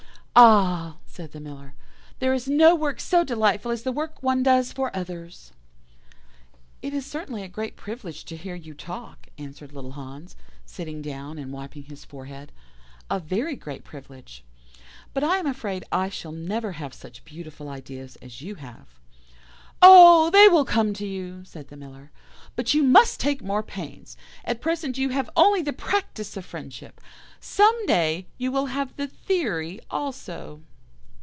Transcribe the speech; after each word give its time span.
"'Ah!' 0.33 0.95
said 1.05 1.33
the 1.33 1.41
Miller, 1.41 1.73
'there 2.19 2.33
is 2.33 2.47
no 2.47 2.73
work 2.73 3.01
so 3.01 3.21
delightful 3.21 3.69
as 3.69 3.83
the 3.83 3.91
work 3.91 4.23
one 4.23 4.41
does 4.41 4.71
for 4.71 4.89
others.' 4.95 5.51
"'It 6.81 6.93
is 6.93 7.05
certainly 7.05 7.43
a 7.43 7.49
great 7.49 7.75
privilege 7.75 8.23
to 8.23 8.37
hear 8.37 8.55
you 8.55 8.73
talk,' 8.73 9.27
answered 9.37 9.73
little 9.73 9.91
Hans, 9.91 10.37
sitting 10.65 11.01
down, 11.01 11.37
and 11.37 11.51
wiping 11.51 11.83
his 11.83 12.05
forehead, 12.05 12.53
'a 13.09 13.19
very 13.19 13.57
great 13.57 13.83
privilege. 13.83 14.45
But 15.13 15.25
I 15.25 15.35
am 15.37 15.45
afraid 15.47 15.83
I 15.91 16.07
shall 16.07 16.31
never 16.31 16.71
have 16.71 16.93
such 16.93 17.25
beautiful 17.25 17.67
ideas 17.67 18.15
as 18.21 18.41
you 18.41 18.55
have.' 18.55 18.99
"'Oh! 19.83 20.29
they 20.29 20.47
will 20.47 20.63
come 20.63 20.93
to 20.93 21.07
you,' 21.07 21.43
said 21.43 21.67
the 21.69 21.75
Miller, 21.75 22.11
'but 22.55 22.73
you 22.75 22.83
must 22.83 23.19
take 23.19 23.41
more 23.41 23.63
pains. 23.63 24.15
At 24.45 24.61
present 24.61 24.97
you 24.99 25.09
have 25.09 25.29
only 25.35 25.63
the 25.63 25.73
practice 25.73 26.37
of 26.37 26.45
friendship; 26.45 27.01
some 27.39 27.87
day 27.87 28.27
you 28.37 28.51
will 28.51 28.67
have 28.67 28.95
the 28.95 29.07
theory 29.07 29.79
also. 29.89 30.61